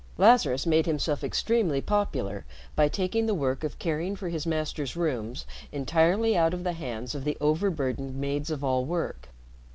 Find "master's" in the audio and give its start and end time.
4.47-4.95